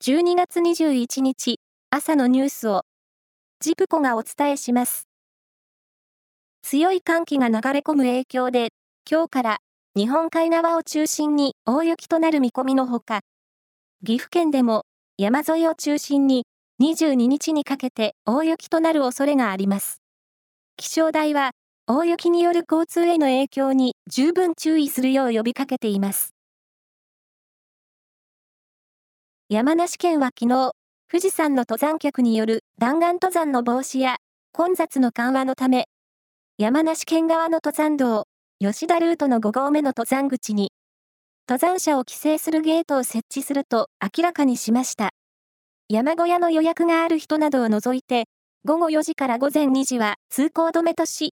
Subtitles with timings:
[0.00, 1.58] 12月21日
[1.90, 2.82] 朝のニュースを
[3.58, 5.08] ジプコがお伝えします。
[6.62, 8.68] 強い寒気が流れ込む影響で
[9.10, 9.58] 今日から
[9.96, 13.22] 日本海側を中心に大雪となる見込みのほか
[14.06, 14.84] 岐阜県でも
[15.16, 16.44] 山沿いを中心に
[16.80, 20.00] 22日にかけて大雪となる恐れがあります。
[20.76, 21.50] 気象台は
[21.88, 26.37] 大雪による交通への影響に十分注意するよう呼びかけています。
[29.50, 30.72] 山梨県は昨日、
[31.10, 34.16] 富士山の登山客による弾丸登山の防止や
[34.52, 35.86] 混雑の緩和のため、
[36.58, 38.26] 山梨県側の登山道、
[38.58, 40.70] 吉田ルートの5合目の登山口に、
[41.48, 45.12] 登山者を規制するゲートを設置すると明らかにしました。
[45.88, 48.26] 山小屋の予約がある人などを除いて、
[48.66, 51.32] 午後4時から午前2時は通行止めとし、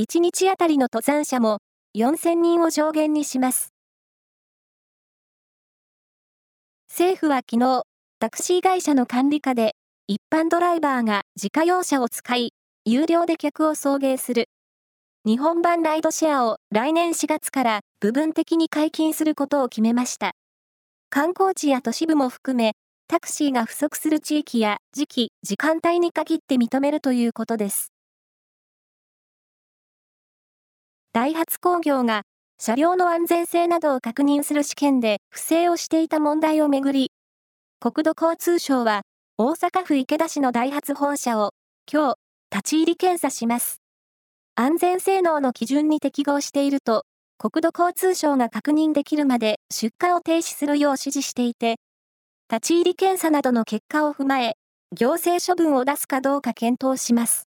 [0.00, 1.58] 1日あたりの登山者も
[1.98, 3.71] 4000人を上限にします。
[6.94, 7.84] 政府は昨日、
[8.18, 9.76] タクシー会社の管理下で、
[10.08, 12.52] 一般ドライバーが自家用車を使い、
[12.84, 14.50] 有料で客を送迎する。
[15.24, 20.32] 日本版ライドシェアを来年4月から部分的に解禁することを決めました。
[21.08, 22.72] 観光地や都市部も含め、
[23.08, 27.90] タクシーが不足する地域や時期、時間帯に限って認めるということです。
[31.14, 32.24] ダイハツ工業が
[32.64, 37.10] 車両の安全性などを確認する試験で不正をしていた問題をめぐり、
[37.80, 39.02] 国土交通省は
[39.36, 41.54] 大阪府池田市のダイハツ本社を
[41.92, 42.18] 今日
[42.56, 43.80] 立ち入り検査します。
[44.54, 47.02] 安全性能の基準に適合していると
[47.36, 51.80] 国土交通省が確認できるまで出荷を停止するよう指示していて、
[52.48, 54.54] 立ち入り検査などの結果を踏まえ、
[54.96, 57.48] 行政処分を出すかどうか検討します。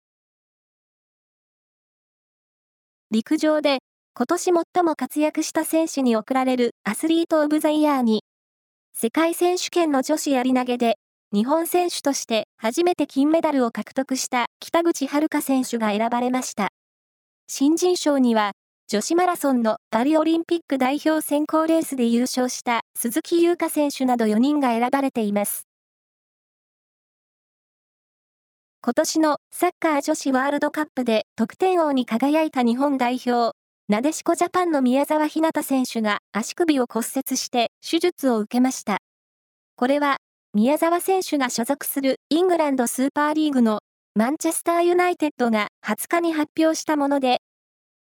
[3.10, 3.80] 陸上で
[4.20, 8.26] 今年最も活躍した選手に贈られるアスリート・オブ・ザ・イヤーに、
[8.92, 10.98] 世界選手権の女子やり投げで、
[11.32, 16.68] 日本選手として初めて金メダルを獲得した北口榛花選手が選ばれました。
[17.48, 18.52] 新人賞には、
[18.90, 25.66] 女子マラソンのパリオリンピック代表選考レースで優勝した鈴木優花選手など4人が選ばれています。
[28.82, 33.54] 今年のサッカー女子ワールドカップで得点王に輝いた日本代表、
[33.90, 39.00] なでしこジャパンの宮沢ひなた選手が足首を骨折して手術を受けました。
[39.76, 40.18] これは、
[40.54, 43.80] 宮沢選手が所属するイングランドスーパーリーグの
[44.14, 47.40] マンチェスターユナイテッドが20日に発表したもので、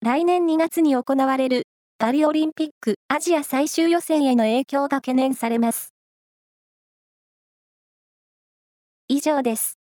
[0.02, 1.62] 来年2月に行われる
[1.96, 5.94] パリオリンピックアジア最終予選への影響が懸念されます。
[9.08, 9.79] 以上です。